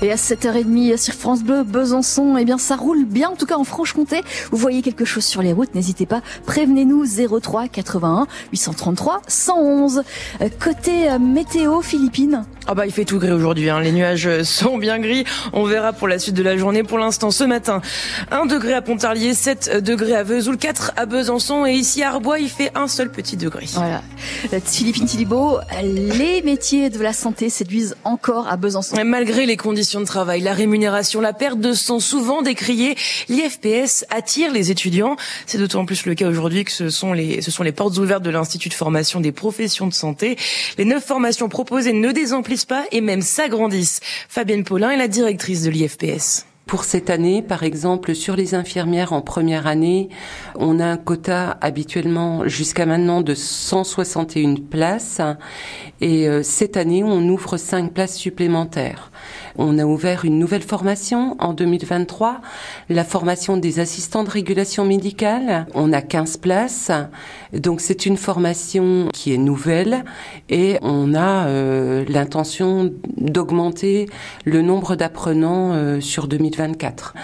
[0.00, 3.56] Et à 7h30 sur France Bleu, Besançon, eh bien ça roule bien, en tout cas
[3.56, 4.20] en Franche-Comté.
[4.52, 7.04] Vous voyez quelque chose sur les routes, n'hésitez pas, prévenez-nous
[7.40, 10.02] 03 81 833 111.
[10.62, 12.44] Côté euh, météo, Philippines.
[12.68, 13.80] Ah bah il fait tout gris aujourd'hui, hein.
[13.80, 16.84] les nuages sont bien gris, on verra pour la suite de la journée.
[16.84, 17.80] Pour l'instant, ce matin,
[18.30, 22.38] 1 degré à Pontarlier, 7 degrés à Vesoul, 4 à Besançon et ici à Arbois,
[22.38, 23.66] il fait un seul petit degré.
[23.72, 24.02] Voilà.
[24.64, 28.96] Philippine Thilibaud, les métiers de la santé séduisent encore à Besançon.
[29.04, 32.96] Malgré les conditions de travail, la rémunération, la perte de sang souvent décriée,
[33.28, 35.16] l'IFPS attire les étudiants.
[35.46, 38.22] C'est d'autant plus le cas aujourd'hui que ce sont les, ce sont les portes ouvertes
[38.22, 40.36] de l'Institut de formation des professions de santé.
[40.76, 44.00] Les neuf formations proposées ne désemplissent pas et même s'agrandissent.
[44.28, 46.44] Fabienne Paulin est la directrice de l'IFPS.
[46.68, 50.10] Pour cette année, par exemple, sur les infirmières en première année,
[50.54, 55.22] on a un quota habituellement jusqu'à maintenant de 161 places
[56.02, 59.10] et euh, cette année, on ouvre 5 places supplémentaires.
[59.56, 62.40] On a ouvert une nouvelle formation en 2023,
[62.88, 65.66] la formation des assistants de régulation médicale.
[65.74, 66.90] On a 15 places.
[67.52, 70.04] Donc c'est une formation qui est nouvelle
[70.48, 74.08] et on a euh, l'intention d'augmenter
[74.44, 77.14] le nombre d'apprenants euh, sur 2024.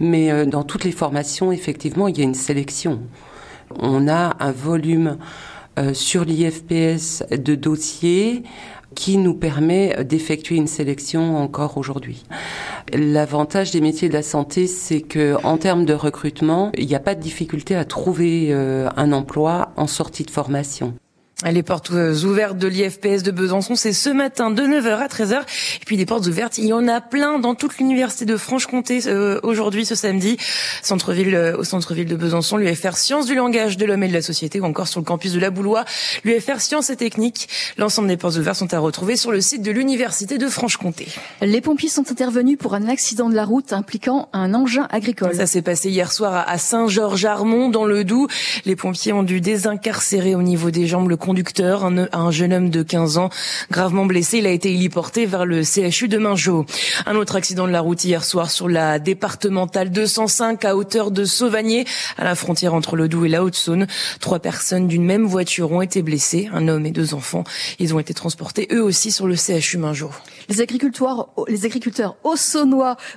[0.00, 3.00] Mais euh, dans toutes les formations, effectivement, il y a une sélection.
[3.78, 5.16] On a un volume
[5.94, 8.42] sur l'IFPS de dossiers
[8.94, 12.24] qui nous permet d'effectuer une sélection encore aujourd'hui.
[12.92, 17.00] L'avantage des métiers de la santé, c'est que en termes de recrutement, il n'y a
[17.00, 20.94] pas de difficulté à trouver euh, un emploi en sortie de formation.
[21.46, 25.40] Les portes ouvertes de l'IFPS de Besançon, c'est ce matin de 9h à 13h.
[25.80, 29.00] Et puis des portes ouvertes, il y en a plein dans toute l'université de Franche-Comté
[29.06, 30.36] euh, aujourd'hui, ce samedi.
[30.82, 34.20] Centre-ville, euh, au centre-ville de Besançon, l'UFR Sciences du langage, de l'homme et de la
[34.20, 35.86] société, ou encore sur le campus de la Boulois,
[36.24, 37.48] l'UFR Sciences et techniques.
[37.78, 41.08] L'ensemble des portes ouvertes sont à retrouver sur le site de l'université de Franche-Comté.
[41.40, 45.34] Les pompiers sont intervenus pour un accident de la route impliquant un engin agricole.
[45.34, 48.28] Ça s'est passé hier soir à Saint-Georges-Armont, dans le Doubs.
[48.66, 52.82] Les pompiers ont dû désincarcérer au niveau des jambes le conducteur, un, jeune homme de
[52.82, 53.30] 15 ans,
[53.70, 54.38] gravement blessé.
[54.38, 56.66] Il a été héliporté vers le CHU de Mingeau.
[57.06, 61.24] Un autre accident de la route hier soir sur la départementale 205 à hauteur de
[61.24, 61.84] Sauvagné,
[62.18, 63.86] à la frontière entre le Doubs et la Haute-Saône.
[64.18, 67.44] Trois personnes d'une même voiture ont été blessées, un homme et deux enfants.
[67.78, 70.10] Ils ont été transportés eux aussi sur le CHU Mingeau.
[70.48, 72.16] Les agriculteurs, les agriculteurs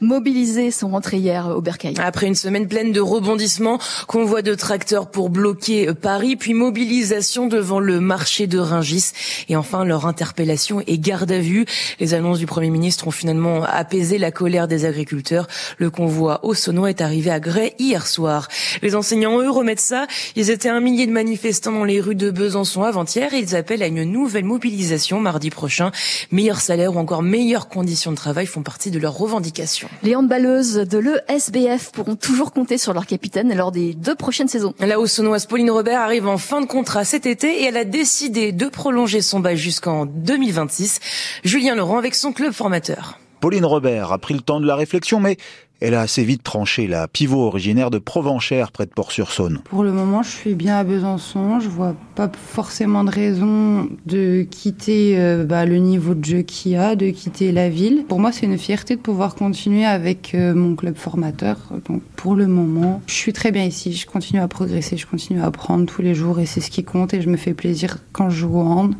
[0.00, 1.94] mobilisés sont rentrés hier au Bercail.
[2.02, 3.78] Après une semaine pleine de rebondissements,
[4.08, 9.12] convoi de tracteurs pour bloquer Paris, puis mobilisation devant le marché de Ringis.
[9.48, 11.66] Et enfin, leur interpellation et garde à vue.
[11.98, 15.46] Les annonces du Premier ministre ont finalement apaisé la colère des agriculteurs.
[15.78, 18.48] Le convoi au Saunois est arrivé à Grès hier soir.
[18.82, 20.06] Les enseignants, eux, remettent ça.
[20.36, 23.82] Ils étaient un millier de manifestants dans les rues de Besançon avant-hier et ils appellent
[23.82, 25.90] à une nouvelle mobilisation mardi prochain.
[26.30, 29.88] Meilleur salaire ou encore meilleures conditions de travail font partie de leurs revendications.
[30.02, 34.74] Les handballeuses de l'ESBF pourront toujours compter sur leur capitaine lors des deux prochaines saisons.
[34.80, 38.52] La Saunoise Pauline Robert arrive en fin de contrat cet été et elle a décidé
[38.52, 41.00] de prolonger son bail jusqu'en 2026.
[41.44, 43.18] Julien Laurent avec son club formateur.
[43.40, 45.36] Pauline Robert a pris le temps de la réflexion, mais
[45.80, 46.86] elle a assez vite tranché.
[46.86, 49.60] La pivot originaire de Provenchère, près de Port-sur-Saône.
[49.64, 51.60] Pour le moment, je suis bien à Besançon.
[51.60, 56.72] Je vois pas forcément de raison de quitter euh, bah, le niveau de jeu qu'il
[56.72, 58.04] y a, de quitter la ville.
[58.08, 61.56] Pour moi, c'est une fierté de pouvoir continuer avec euh, mon club formateur.
[61.86, 63.92] Donc, pour le moment, je suis très bien ici.
[63.92, 66.84] Je continue à progresser, je continue à apprendre tous les jours et c'est ce qui
[66.84, 67.14] compte.
[67.14, 68.94] Et je me fais plaisir quand je joue au hand.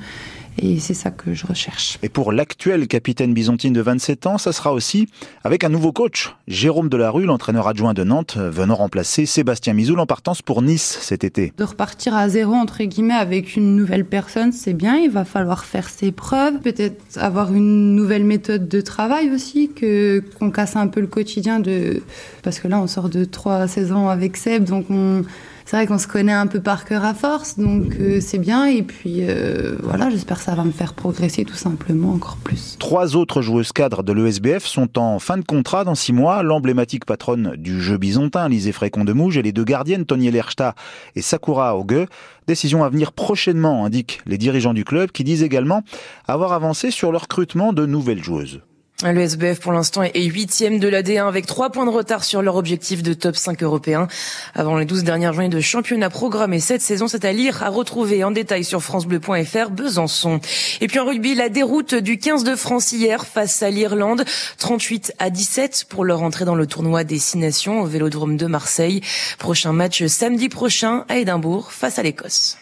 [0.58, 1.98] Et c'est ça que je recherche.
[2.02, 5.08] Et pour l'actuel capitaine byzantine de 27 ans, ça sera aussi
[5.44, 10.06] avec un nouveau coach, Jérôme Delarue, l'entraîneur adjoint de Nantes, venant remplacer Sébastien Mizoul en
[10.06, 11.52] partance pour Nice cet été.
[11.56, 14.96] De repartir à zéro, entre guillemets, avec une nouvelle personne, c'est bien.
[14.96, 20.22] Il va falloir faire ses preuves, peut-être avoir une nouvelle méthode de travail aussi, que
[20.38, 22.02] qu'on casse un peu le quotidien de...
[22.42, 25.22] Parce que là, on sort de trois saisons avec Seb, donc on
[25.70, 28.66] c'est vrai qu'on se connaît un peu par cœur à force, donc euh, c'est bien.
[28.66, 32.76] Et puis euh, voilà, j'espère que ça va me faire progresser tout simplement encore plus.
[32.80, 36.42] Trois autres joueuses cadres de l'ESBF sont en fin de contrat dans six mois.
[36.42, 40.74] L'emblématique patronne du jeu byzantin, Lisée Frécon de Mouge, et les deux gardiennes, Tony Lerchta
[41.14, 42.08] et Sakura Auge.
[42.48, 45.84] Décision à venir prochainement, indiquent les dirigeants du club, qui disent également
[46.26, 48.60] avoir avancé sur le recrutement de nouvelles joueuses.
[49.02, 52.42] Le SBF pour l'instant est huitième de la D1 avec trois points de retard sur
[52.42, 54.08] leur objectif de top 5 européen.
[54.54, 58.22] Avant les 12 dernières journées de championnat programmé cette saison, c'est à lire, à retrouver
[58.24, 60.40] en détail sur francebleu.fr Besançon.
[60.82, 64.24] Et puis en rugby, la déroute du 15 de France hier face à l'Irlande,
[64.58, 68.46] 38 à 17 pour leur entrée dans le tournoi des Six Nations au Vélodrome de
[68.46, 69.00] Marseille.
[69.38, 72.58] Prochain match samedi prochain à Édimbourg face à l'Écosse.